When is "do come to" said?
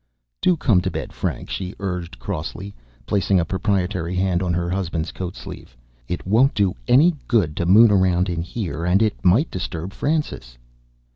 0.41-0.89